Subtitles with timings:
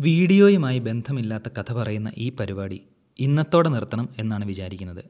[0.00, 2.84] വീഡിയോയുമായി ബന്ധമില്ലാത്ത കഥ പറയുന്ന ഈ പരിപാടി
[3.18, 5.04] ഇന്നത്തോടെ നിർത്തണം എന്നാണ് വിചാരിക്കുന്നത്.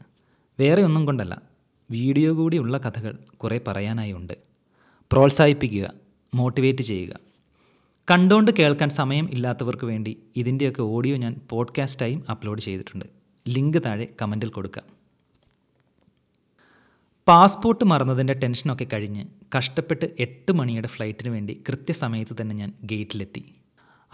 [0.60, 1.42] വേറെ ഒന്നും കൊണ്ടല്ല
[1.90, 4.32] വീഡിയോ കൂടിയുള്ള കഥകൾ കുറേ പറയാനായി ഉണ്ട്.
[5.12, 5.94] പ്രോത്സാഹിപ്പിക്കുക
[6.34, 7.20] മോട്ടിവേറ്റ് ചെയ്യുക.
[8.10, 13.04] കണ്ടോണ്ട് കേൾക്കാൻ സമയം ഇല്ലാത്തവർക്ക് വേണ്ടി ഇതിന്റെയൊക്കെ ഓഡിയോ ഞാൻ പോഡ്കാസ്റ്റായും അപ്ലോഡ് ചെയ്തിട്ടുണ്ട്.
[13.48, 14.84] ലിങ്ക് താഴെ കമന്റിൽ കൊടുക്കാം.
[17.28, 19.24] പാസ്പോർട്ട് മറന്നതിന്റെ ടെൻഷനൊക്കെ കഴിഞ്ഞ്
[19.58, 23.44] കഷ്ടപ്പെട്ട് എട്ട് മണിയുടെ ഫ്ലൈറ്റിന് വേണ്ടി കൃത്യസമയത്ത് തന്നെ ഞാൻ ഗേറ്റിലെത്തി.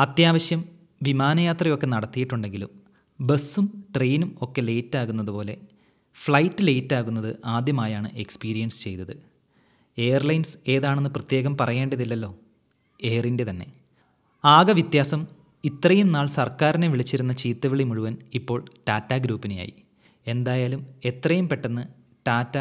[0.00, 0.64] അത്യാവശ്യം
[1.02, 2.70] വിമാനയാത്രയൊക്കെ നടത്തിയിട്ടുണ്ടെങ്കിലും
[3.20, 5.56] ബസ്സും ട്രെയിനും ഒക്കെ ലേറ്റ് ആകുന്നതുപോലെ
[6.14, 9.22] ഫ്ലൈറ്റ് ലേറ്റ് ആകുന്നത് ആദ്യമായാണ് എക്സ്പീരിയൻസ് ചെയ്തത്.
[9.98, 12.38] എയർലൈൻസ് ഏതാണെന്ന് പ്രത്യേകം പറയേണ്ടതില്ലല്ലോ.
[13.04, 13.66] എയറിന്റെ തന്നെ.
[14.44, 15.26] ആകെ വ്യത്യാസം
[15.64, 19.74] ഇത്രയും നാൾ സർക്കാരിനെ വിളിച്ചിരുന്ന ചീത്തവിളി മുഴുവൻ ഇപ്പോൾ ടാറ്റ ഗ്രൂപ്പിനെയായി.
[20.26, 21.82] എന്തായാലും എത്രയും പെട്ടെന്ന്
[22.26, 22.56] ടാറ്റ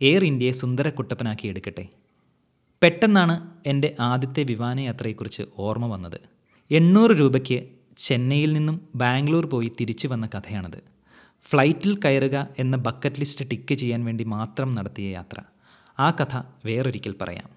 [0.00, 1.88] എയർ ഇന്ത്യയെ സുന്ദരക്കുട്ടപ്പനാക്കി എടുക്കട്ടെ.
[2.82, 6.31] പെട്ടെന്നാണ് എന്റെ ആദ്യത്തെ വിമാനയാത്രയെക്കുറിച്ച് ഓർമ്മ വന്നത്.
[6.72, 10.82] എണ്ണൂറ് രൂപയ്ക്ക് ചെന്നൈയിൽ നിന്നും ബാംഗ്ലൂർ പോയി തിരിച്ചു വന്ന കഥയാണത്.
[11.42, 15.40] ഫ്ലൈറ്റിൽ കയറുക എന്ന ബക്കറ്റ് ലിസ്റ്റ് ടിക്ക് ചെയ്യാൻ വേണ്ടി മാത്രം നടത്തിയ യാത്ര.
[15.98, 17.50] ആ കഥ വേറൊരിക്കൽ പറയാം.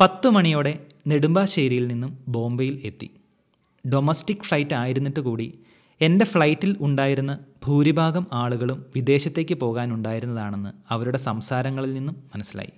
[0.00, 3.10] പത്ത് മണിയോടെ നെടുമ്പാശ്ശേരിയിൽ നിന്നും ബോംബെയിൽ എത്തി.
[3.88, 5.58] ഡൊമസ്റ്റിക് ഫ്ലൈറ്റ് ആയിരുന്നിട്ട് കൂടി
[6.00, 12.72] എന്റെ ഫ്ലൈറ്റിൽ ഉണ്ടായിരുന്ന ഭൂരിഭാഗം ആളുകളും വിദേശത്തേക്ക് പോകാനുണ്ടായിരുന്നതാണെന്ന് അവരുടെ സംസാരങ്ങളിൽ നിന്നും മനസ്സിലായി.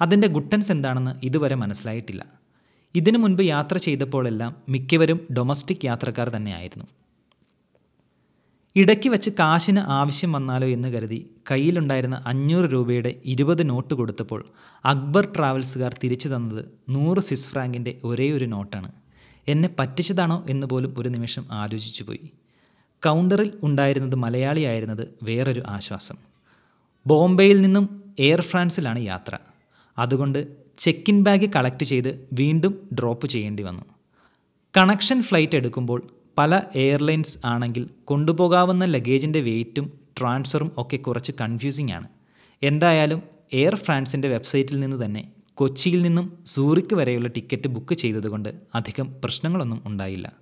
[0.00, 2.45] അതിന്റെ ഗുട്ടൻസ് എന്താണെന്ന് ഇതുവരെ മനസ്സിലായിട്ടില്ല.
[2.96, 6.86] ഇതിനു മുൻപ് യാത്ര ചെയ്തപ്പോഴെല്ലാം മിക്കവരും ഡൊമസ്റ്റിക് യാത്രക്കാർ തന്നെയായിരുന്നു.
[8.76, 14.44] ഇടയ്ക്ക് വെച്ച് കാശിന് ആവശ്യം വന്നാലോ എന്ന് കരുതി കയ്യിലുണ്ടായിരുന്ന അഞ്ഞൂറ് രൂപയുടെ ഇരുപത് നോട്ട് കൊടുത്തപ്പോൾ
[14.84, 18.92] അക്ബർ ട്രാവൽസുകാർ തിരിച്ചു തന്നത് നൂറ് സിസ് ഫ്രാങ്കിന്റെ ഒരേ ഒരു നോട്ടാണ്.
[19.48, 22.30] എന്നെ പറ്റിച്ചതാണോ എന്ന് പോലും ഒരു നിമിഷം ആലോചിച്ചു പോയി.
[23.02, 26.16] കൗണ്ടറിൽ ഉണ്ടായിരുന്നത് മലയാളിയായിരുന്നത് വേറൊരു ആശ്വാസം.
[27.06, 29.38] ബോംബെയിൽ നിന്നും എയർ ഫ്രാൻസിലാണ് യാത്ര.
[29.98, 33.82] അതുകൊണ്ട് ചെക്ക് ഇൻ ബാഗ് കളക്ട് ചെയ്ത് വീണ്ടും ഡ്രോപ്പ് ചെയ്യേണ്ടി വന്നു.
[34.76, 42.08] കണക്ഷൻ ഫ്ലൈറ്റ് എടുക്കുമ്പോൾ പല എയർലൈൻസ് ആണെങ്കിൽ കൊണ്ടുപോകാവുന്ന ലഗേജിന്റെ വെയിറ്റും ട്രാൻസ്ഫറും ഒക്കെ കുറച്ച് കൺഫ്യൂസിംഗ് ആണ്.
[42.62, 43.22] എന്തായാലും
[43.52, 50.32] എയർ ഫ്രാൻസിന്റെ വെബ്സൈറ്റിൽ നിന്ന് തന്നെ കൊച്ചിയിൽ നിന്നും സൂറിക്ക് വരെയുള്ള ടിക്കറ്റ് ബുക്ക് ചെയ്തതുകൊണ്ട് അധികം പ്രശ്നങ്ങളൊന്നും ഉണ്ടായില്ല.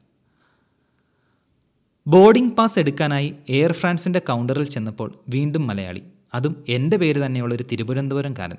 [2.07, 6.03] ബോർഡിംഗ് പാസ് എടുക്കാനായി എയർ ഫ്രാൻസിന്റെ കൗണ്ടറിൽ ചെന്നപ്പോൾ വീണ്ടും മലയാളി.
[6.35, 8.57] അതും എന്റെ പേര് തന്നെയുള്ള ഒരു തിരുവനന്തപുരംകാരൻ.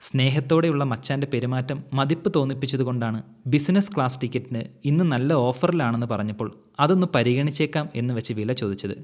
[0.00, 8.14] സ്നേഹത്തോടെയുള്ള മച്ചാന്റെ പെരുമാറ്റം മതിപ്പ് തോന്നിപ്പിച്ചതുകൊണ്ടാണ് ബിസിനസ് ക്ലാസ് ടിക്കറ്റിന് ഇന്ന് നല്ല ഓഫറിലാണെന്ന് പറഞ്ഞപ്പോൾ അതൊന്ന് പരിഗണിച്ചേക്കാം എന്ന്
[8.14, 8.96] വെച്ച് വില ചോദിച്ചത്.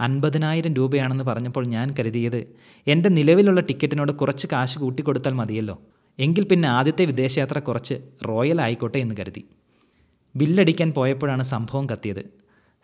[0.00, 2.46] അൻപതിനായിരം രൂപയാണെന്ന് പറഞ്ഞപ്പോൾ ഞാൻ കരുതിയത്
[2.86, 5.80] എന്റെ നിലവിലുള്ള ടിക്കറ്റിനോട് കുറച്ച് കാശ് കൂട്ടിക്കൊടുത്താൽ മതിയല്ലോ.
[6.18, 7.94] എങ്കിൽ പിന്നെ ആദ്യത്തെ വിദേശയാത്ര കുറച്ച്
[8.28, 9.44] റോയൽ ആയിക്കോട്ടെ എന്ന് കരുതി.
[10.36, 12.22] ബില്ലടിക്കാൻ പോയപ്പോഴാണ് സംഭവം കത്തിയത്.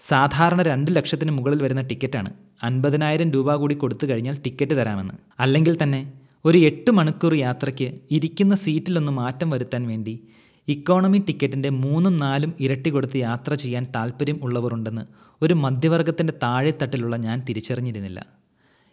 [0.00, 2.30] സാധാരണ രണ്ട് ലക്ഷത്തിന് മുകളിൽ വരുന്ന ടിക്കറ്റാണ്
[2.62, 5.14] അൻപതിനായിരം രൂപ കൂടി കൊടുത്തു കഴിഞ്ഞാൽ ടിക്കറ്റ് തരാമെന്ന്.
[5.40, 10.28] അല്ലെങ്കിൽ തന്നെ ഒരു എട്ട് മണിക്കൂർ യാത്രയ്ക്ക് ഇരിക്കുന്ന സീറ്റിലൊന്ന് മാറ്റം വരുത്താൻ വേണ്ടി
[10.68, 15.02] ഇക്കോണമി ടിക്കറ്റിന്റെ മൂന്നും നാലും ഇരട്ടി കൊടുത്ത് യാത്ര ചെയ്യാൻ താല്പര്യം ഉള്ളവരുണ്ടെന്ന്
[15.42, 18.26] ഒരു മധ്യവർഗത്തിന്റെ താഴെത്തട്ടിലുള്ള ഞാൻ തിരിച്ചറിഞ്ഞിരുന്നില്ല.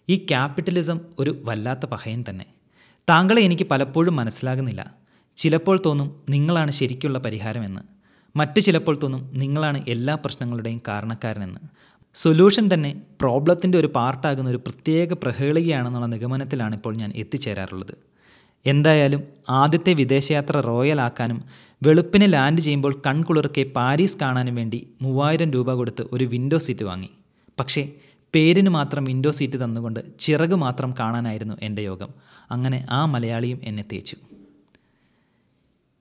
[0.09, 2.45] ഈ ക്യാപിറ്റലിസം ഒരു വല്ലാത്ത പഹയൻ തന്നെ.
[3.09, 4.95] താങ്കളെ എനിക്ക് പലപ്പോഴും മനസ്സിലാകുന്നില്ല.
[5.35, 7.81] ചിലപ്പോൾ തോന്നും നിങ്ങളാണ് ശരിക്കുള്ള പരിഹാരമെന്ന്.
[8.35, 11.59] മറ്റു ചിലപ്പോൾ തോന്നും നിങ്ങളാണ് എല്ലാ പ്രശ്നങ്ങളുടെയും കാരണക്കാരനെന്ന്.
[12.15, 17.93] സൊല്യൂഷൻ തന്നെ പ്രോബ്ലത്തിന്റെ ഒരു പാർട്ടാകുന്ന ഒരു പ്രത്യേക പ്രഹേളികയാണെന്നുള്ള നിഗമനത്തിലാണ് ഇപ്പോൾ ഞാൻ എത്തിച്ചേരാറുള്ളത്.
[18.65, 21.43] എന്തായാലും ആദ്യത്തെ വിദേശയാത്ര റോയൽ ആക്കാനും
[21.83, 27.09] വെളുപ്പിനെ ലാൻഡ് ചെയ്യുമ്പോൾ കൺകുളിർക്കെ പാരീസ് കാണാനും വേണ്ടി മൂവായിരം രൂപ കൊടുത്ത് ഒരു വിൻഡോ സീറ്റ് വാങ്ങി.
[27.59, 27.91] പക്ഷേ
[28.35, 32.09] പേരിന് മാത്രം വിൻഡോ സീറ്റ് തന്നുകൊണ്ട് ചിറക് മാത്രം കാണാനായിരുന്നു എന്റെ യോഗം.
[32.51, 34.15] അങ്ങനെ ആ മലയാളിയും എന്നെ തേച്ചു.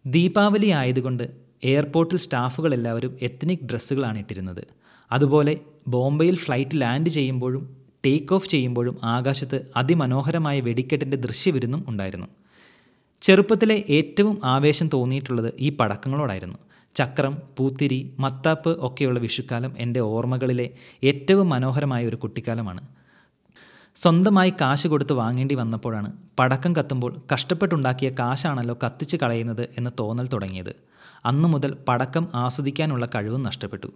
[0.07, 1.31] ദീപാവലി ആയതുകൊണ്ട്
[1.65, 4.65] എയർപോർട്ടിൽ സ്റ്റാഫുകളെല്ലാവരും എത്നിക് ഡ്രസ്സുകളാണ് ഇട്ടിരുന്നത്.
[5.13, 7.77] അതുപോലെ ബോംബെയിൽ ഫ്ലൈറ്റ് ലാൻഡ് ചെയ്യുമ്പോഴും
[8.07, 12.27] ടേക്ക് ഓഫ് ചെയ്യുമ്പോഴും ആകാശത്ത് അതിമനോഹരമായ വെടിക്കെട്ടിന്റെ ദൃശ്യവിരുന്നും ഉണ്ടായിരുന്നു.
[13.23, 16.59] ചെറുപ്പത്തിലെ ഏറ്റവും ആവേശം തോന്നിയിട്ടുള്ളത് ഈ പടക്കങ്ങളോടായിരുന്നു.
[16.95, 20.71] ചക്രം പൂത്തിരി മത്താപ്പ് ഒക്കെയുള്ള വിഷുക്കാലം എന്റെ ഓർമ്മകളിലെ
[21.05, 22.81] ഏറ്റവും മനോഹരമായ ഒരു കുട്ടിക്കാലമാണ്.
[23.97, 30.77] സ്വന്തമായി കാശ് കൊടുത്ത് വാങ്ങേണ്ടി വന്നപ്പോഴാണ് പടക്കം കത്തുമ്പോൾ കഷ്ടപ്പെട്ടുണ്ടാക്കിയ കാശാണല്ലോ കത്തിച്ച് കളയുന്നത് എന്ന് തോന്നൽ തുടങ്ങിയത്.
[31.25, 33.93] അന്നു മുതൽ പടക്കം ആസ്വദിക്കാനുള്ള കഴിവും നഷ്ടപ്പെട്ടു.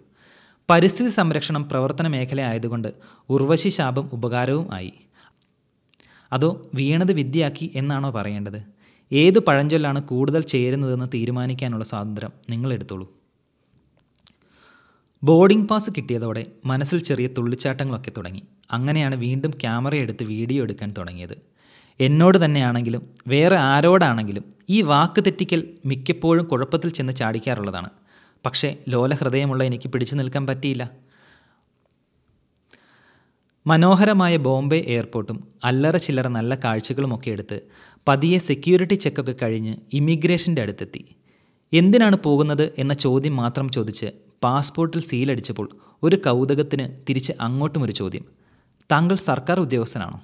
[0.69, 2.87] പരിസ്ഥിതി സംരക്ഷണം പ്രവർത്തന മേഖല ആയതുകൊണ്ട്
[3.29, 4.93] ഉർവശി ശാപം ഉപകാരവും ആയി.
[6.31, 8.57] അതോ വീണത് വിദ്യയാക്കി എന്നാണോ പറയേണ്ടത്?
[9.11, 13.07] ഏത് പഴഞ്ചൊല്ലാണ് കൂടുതൽ ചേരുന്നതെന്ന് തീരുമാനിക്കാനുള്ള സ്വാതന്ത്ര്യം നിങ്ങൾ എടുത്തോളൂ.
[15.23, 18.43] ബോർഡിംഗ് പാസ് കിട്ടിയതോടെ മനസ്സിൽ ചെറിയ തുള്ളിച്ചാട്ടങ്ങളൊക്കെ തുടങ്ങി.
[18.71, 21.37] അങ്ങനെയാണ് വീണ്ടും ക്യാമറ എടുത്ത് വീഡിയോ എടുക്കാൻ തുടങ്ങിയത്.
[21.99, 27.89] എന്നോട് തന്നെയാണെങ്കിലും വേറെ ആരോടാണെങ്കിലും ഈ വാക്ക് തെറ്റിക്കൽ മിക്കപ്പോഴും കുഴപ്പത്തിൽ ചെന്ന് ചാടിക്കാറുള്ളതാണ്.
[28.45, 30.89] പക്ഷേ ലോലഹൃദയമുള്ള എനിക്ക് പിടിച്ചു നിൽക്കാൻ പറ്റിയില്ല.
[33.67, 37.61] മനോഹരമായ ബോംബെ എയർപോർട്ടും അല്ലറ ചില്ലറ നല്ല കാഴ്ചകളുമൊക്കെ എടുത്ത്
[38.07, 41.05] പതിയെ സെക്യൂരിറ്റി ചെക്കൊക്കെ കഴിഞ്ഞ് ഇമിഗ്രേഷന്റെ അടുത്തെത്തി.
[41.73, 44.05] എന്തിനാണ് പോകുന്നത് എന്ന ചോദ്യം മാത്രം ചോദിച്ച്
[44.43, 45.69] പാസ്പോർട്ടിൽ സീലടിച്ചപ്പോൾ
[46.03, 48.25] ഒരു കൗതുകത്തിന് തിരിച്ച് അങ്ങോട്ടും ഒരു ചോദ്യം.
[48.91, 50.21] താങ്കൾ സർക്കാർ ഉദ്യോഗസ്ഥനാണോ?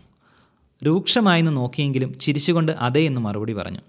[0.86, 3.80] രൂക്ഷമായെന്ന് നോക്കിയെങ്കിലും ചിരിച്ചുകൊണ്ട് അതേ എന്ന് മറുപടി പറഞ്ഞു.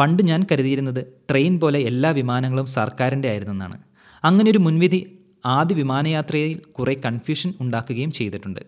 [0.00, 3.76] പണ്ട് ഞാൻ കരുതിയിരുന്നത് ട്രെയിൻ പോലെ എല്ലാ വിമാനങ്ങളും സർക്കാരിന്റെ ആയിരുന്നെന്നാണ്.
[4.24, 5.00] അങ്ങനെ ഒരു മുൻവിധി
[5.46, 8.60] ആദ്യ വിമാനയാത്രയിൽ കുറേ കൺഫ്യൂഷൻ ഉണ്ടാക്കുകയും ചെയ്തിട്ടുണ്ട്.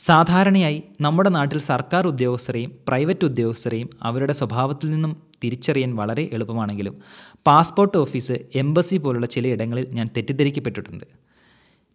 [0.00, 5.12] സാധാരണയായി നമ്മുടെ നാട്ടിൽ സർക്കാർ ഉദ്യോഗസ്ഥരെയും പ്രൈവറ്റ് ഉദ്യോഗസ്ഥരെയും അവരുടെ സ്വഭാവത്തിൽ നിന്നും
[5.44, 6.94] തിരിച്ചറിയാൻ വളരെ എളുപ്പമാണെങ്കിലും
[7.46, 11.04] പാസ്പോർട്ട് ഓഫീസ് എംബസി പോലുള്ള ചില ഇടങ്ങളിൽ ഞാൻ തെറ്റിദ്ധരിക്കപ്പെട്ടിട്ടുണ്ട്.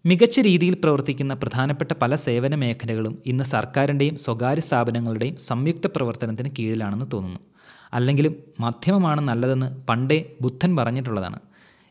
[0.06, 7.39] മികച്ച രീതിയിൽ പ്രവർത്തിക്കുന്ന പ്രധാനപ്പെട്ട പല സേവന മേഖലകളും ഇന്ന് സർക്കാരിന്റെയും സ്വകാര്യ സ്ഥാപനങ്ങളുടെയും സംയുക്ത പ്രവർത്തനത്തിന് കീഴിലാണെന്ന് തോന്നുന്നു.
[7.94, 11.39] അല്ലെങ്കിലും മാധ്യമമാണ് നല്ലതെന്ന് പണ്ടേ ബുദ്ധൻ പറഞ്ഞിട്ടുള്ളതാണ്.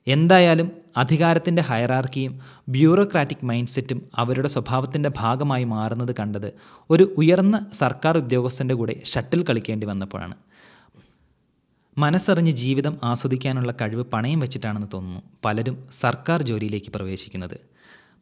[0.06, 6.52] എന്തായാലും അധികാരത്തിന്റെ ഹയറാർക്കിയും ബ്യൂറോക്രാറ്റിക് മൈൻഡ് സെറ്റും അവരുടെ സ്വഭാവത്തിന്റെ ഭാഗമായി മാറുന്നത് കണ്ടത്
[6.90, 10.34] ഒരു ഉയർന്ന സർക്കാർ ഉദ്യോഗസ്ഥന്റെ കൂടെ ഷട്ടിൽ കളിക്കേണ്ടി വന്നപ്പോഴാണ്.
[11.98, 17.60] മനസ്സറിഞ്ഞ് ജീവിതം ആസ്വദിക്കാനുള്ള കഴിവ് പണയം വെച്ചിട്ടാണെന്ന് തോന്നുന്നു പലരും സർക്കാർ ജോലിയിലേക്ക് പ്രവേശിക്കുന്നത്.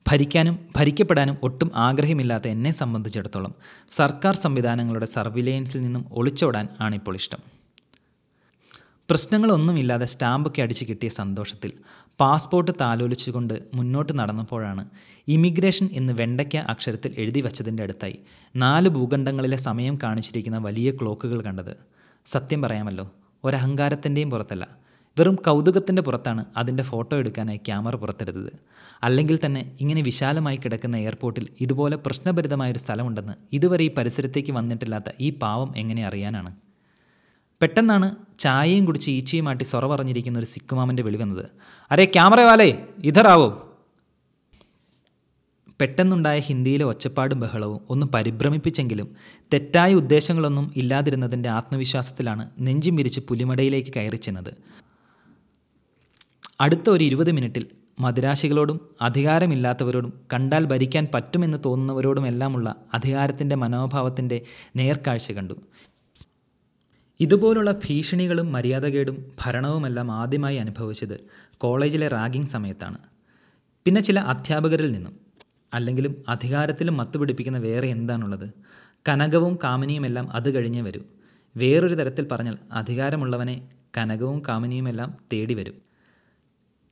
[0.06, 3.54] ഭരിക്കാനും ഭരിക്കപ്പെടാനും ഒട്ടും ആഗ്രഹമില്ലാത്ത എന്നെ സംബന്ധിച്ചിടത്തോളം
[3.88, 7.40] സർക്കാർ സംവിധാനങ്ങളുടെ സർവിലയൻസിൽ നിന്നും ഒളിച്ചോടാൻ ആണിപ്പോൾ ഇഷ്ടം.
[9.10, 11.72] പ്രശ്നങ്ങളൊന്നുമില്ലാതെ സ്റ്റാമ്പൊക്കെ അടിച്ചു കിട്ടിയ സന്തോഷത്തിൽ
[12.20, 14.88] പാസ്പോർട്ട് താലോലിച്ചുകൊണ്ട് മുന്നോട്ട് നടന്നപ്പോഴാണ്
[15.28, 18.18] ഇമിഗ്രേഷൻ എന്ന് വെണ്ടയ്ക്ക അക്ഷരത്തിൽ എഴുതി വച്ചതിന്റെ അടുത്തായി
[18.56, 21.76] നാല് ഭൂഖണ്ഡങ്ങളിലെ സമയം കാണിച്ചിരിക്കുന്ന വലിയ ക്ലോക്കുകൾ കണ്ടത്.
[22.26, 23.06] സത്യം പറയാമല്ലോ
[23.44, 24.77] ഒരഹങ്കാരത്തിന്റെയും പുറത്തല്ല.
[25.18, 28.52] വെറും കൗതുകത്തിന്റെ പുറത്താണ് അതിന്റെ ഫോട്ടോ എടുക്കാനായി ക്യാമറ പുറത്തെടുത്തത്.
[29.02, 35.72] അല്ലെങ്കിൽ തന്നെ ഇങ്ങനെ വിശാലമായി കിടക്കുന്ന എയർപോർട്ടിൽ ഇതുപോലെ പ്രശ്നഭരിതമായൊരു സ്ഥലമുണ്ടെന്ന് ഇതുവരെ ഈ പരിസരത്തേക്ക് വന്നിട്ടില്ലാത്ത ഈ പാവം
[35.76, 36.52] എങ്ങനെ അറിയാനാണ്?
[37.60, 41.44] പെട്ടെന്നാണ് ചായയും കുടിച്ച് ഈച്ചയുമാട്ടി സൊറ പറഞ്ഞിരിക്കുന്ന ഒരു സിക്കുമാമന്റെ വിളി വന്നത്.
[41.90, 43.48] അരേ ക്യാമറ വാലേ ഇതറാവോ?
[45.80, 49.08] പെട്ടെന്നുണ്ടായ ഹിന്ദിയിലെ ഒച്ചപ്പാടും ബഹളവും ഒന്ന് പരിഭ്രമിപ്പിച്ചെങ്കിലും
[49.52, 54.52] തെറ്റായ ഉദ്ദേശങ്ങളൊന്നും ഇല്ലാതിരുന്നതിന്റെ ആത്മവിശ്വാസത്തിലാണ് നെഞ്ചും വിരിച്ച് പുലിമടയിലേക്ക് കയറി ചെന്നത്.
[56.60, 57.66] അടുത്ത ഒരു ഇരുപത് മിനിറ്റിൽ
[58.00, 64.42] മദിരാശികളോടും അധികാരമില്ലാത്തവരോടും കണ്ടാൽ ഭരിക്കാൻ പറ്റുമെന്ന് തോന്നുന്നവരോടുമെല്ലാമുള്ള അധികാരത്തിന്റെ മനോഭാവത്തിന്റെ
[64.76, 65.54] നേർക്കാഴ്ച കണ്ടു.
[67.20, 71.20] ഇതുപോലുള്ള ഭീഷണികളും മര്യാദകേടും ഭരണവുമെല്ലാം ആദ്യമായി അനുഭവിച്ചത്
[71.58, 72.98] കോളേജിലെ റാഗിംഗ് സമയത്താണ്.
[73.86, 75.14] പിന്നെ ചില അധ്യാപകരിൽ നിന്നും
[75.74, 78.48] അല്ലെങ്കിലും അധികാരത്തിലും മത്തുപിടിപ്പിക്കുന്ന വേറെ എന്താണുള്ളത്?
[79.08, 81.00] കനകവും കാമിനിയുമെല്ലാം അത് കഴിഞ്ഞേ വരൂ.
[81.56, 83.56] വേറൊരു തരത്തിൽ പറഞ്ഞാൽ അധികാരമുള്ളവനെ
[83.96, 85.87] കനകവും കാമിനിയുമെല്ലാം തേടി വരും.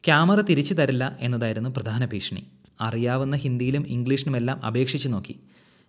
[0.07, 2.43] ക്യാമറ തിരിച്ചു തരില്ല എന്നതായിരുന്നു പ്രധാന ഭീഷണി.
[2.81, 5.35] അറിയാവുന്ന ഹിന്ദിയിലും ഇംഗ്ലീഷിലുമെല്ലാം അപേക്ഷിച്ചു നോക്കി.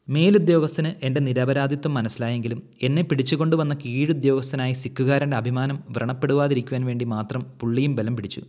[0.09, 8.41] മേലുദ്യോഗസ്ഥന് എന്റെ നിരപരാധിത്വം മനസ്സിലായെങ്കിലും എന്നെ പിടിച്ചുകൊണ്ടുവന്ന കീഴുദ്യോഗസ്ഥനായ സിക്കുകാരന്റെ അഭിമാനം വ്രണപ്പെടുവാതിരിക്കുവാൻ വേണ്ടി മാത്രം പുള്ളിയും ബലം പിടിച്ചു.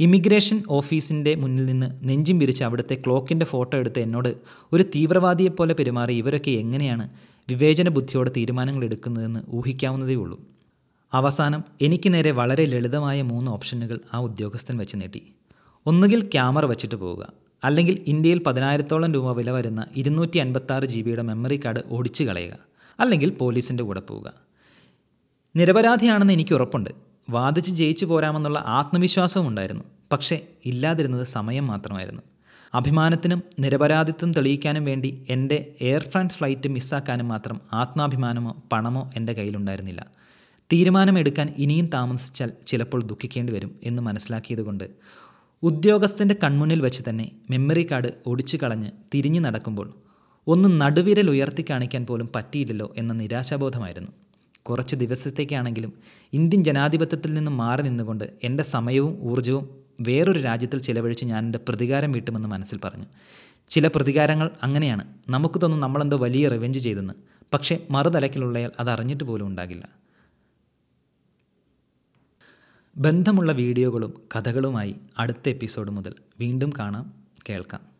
[0.00, 4.34] ഇമിഗ്രേഷൻ ഓഫീസിന്റെ മുന്നിൽ നിന്ന് നെഞ്ചും വിരിച്ച് അവിടുത്തെ ക്ലോക്കിന്റെ ഫോട്ടോ എടുത്ത് എന്നോട്
[4.72, 7.08] ഒരു തീവ്രവാദിയെപ്പോലെ പെരുമാറി ഇവരൊക്കെ എങ്ങനെയാണ്
[7.50, 10.55] വിവേചന ബുദ്ധിയോടെ തീരുമാനങ്ങൾ എടുക്കുന്നതെന്ന് ഊഹിക്കാവുന്നതേ ഉള്ളൂ
[11.16, 15.22] അവസാനം എനിക്ക് നേരെ വളരെ ലളിതമായ മൂന്ന് ഓപ്ഷനുകൾ ആ ഉദ്യോഗസ്ഥൻ വെച്ച് നീട്ടി.
[15.86, 17.32] ഒന്നുകിൽ ക്യാമറ വെച്ചിട്ട് പോവുക.
[17.64, 22.58] അല്ലെങ്കിൽ ഇന്ത്യയിൽ പതിനായിരത്തോളം രൂപ വില വരുന്ന ഇരുന്നൂറ്റി അൻപത്താറ് ജി ബിയുടെ മെമ്മറി കാർഡ് ഓടിച്ചു കളയുക.
[23.00, 24.32] അല്ലെങ്കിൽ പോലീസിന്റെ കൂടെ പോവുക.
[25.56, 26.90] നിരപരാധിയാണെന്ന് എനിക്ക് ഉറപ്പുണ്ട്.
[27.30, 29.84] വാദിച്ച് ജയിച്ചു പോരാമെന്നുള്ള ആത്മവിശ്വാസവും ഉണ്ടായിരുന്നു.
[30.12, 32.22] പക്ഷേ ഇല്ലാതിരുന്നത് സമയം മാത്രമായിരുന്നു.
[32.74, 40.06] അഭിമാനത്തിനും നിരപരാധിത്വം തെളിയിക്കാനും വേണ്ടി എന്റെ എയർ ഫ്രാൻസ് ഫ്ലൈറ്റ് മിസ്സാക്കാനും മാത്രം ആത്മാഭിമാനമോ പണമോ എന്റെ കയ്യിലുണ്ടായിരുന്നില്ല.
[40.72, 44.84] തീരുമാനമെടുക്കാൻ ഇനിയും താമസിച്ചാൽ ചിലപ്പോൾ ദുഃഖിക്കേണ്ടി വരും എന്ന് മനസ്സിലാക്കിയതുകൊണ്ട്
[45.62, 49.94] ഉദ്യോഗസ്ഥന്റെ കൺമുന്നിൽ വെച്ച് തന്നെ മെമ്മറി കാർഡ് ഒടിച്ചു കളഞ്ഞ് തിരിഞ്ഞു നടക്കുമ്പോൾ
[50.46, 54.10] ഒന്ന് നടുവിരൽ ഉയർത്തി കാണിക്കാൻ പോലും പറ്റിയില്ലല്ലോ എന്ന നിരാശാബോധമായിരുന്നു.
[54.62, 55.92] കുറച്ച് ദിവസത്തേക്കാണെങ്കിലും
[56.32, 59.68] ഇന്ത്യൻ ജനാധിപത്യത്തിൽ നിന്ന് മാറി നിന്നുകൊണ്ട് എന്റെ സമയവും ഊർജവും
[60.00, 63.04] വേറൊരു രാജ്യത്തിൽ ചിലവഴിച്ച് ഞാൻ എന്റെ പ്രതികാരം വീട്ടുമെന്ന് മനസ്സിൽ പറഞ്ഞു.
[63.68, 65.04] ചില പ്രതികാരങ്ങൾ അങ്ങനെയാണ്.
[65.28, 67.14] നമുക്ക് തോന്നും നമ്മളെന്തോ വലിയ റിവെഞ്ച് ചെയ്തെന്ന്.
[67.54, 70.05] പക്ഷേ മറുതലക്കിലുള്ളയാൾ അത് അറിഞ്ഞിട്ട് പോലും ഉണ്ടാകില്ല.
[72.98, 77.12] ബന്ധമുള്ള വീഡിയോകളും കഥകളുമായി അടുത്ത എപ്പിസോഡ് മുതൽ വീണ്ടും കാണാം.
[77.48, 77.95] കേൾക്കാം.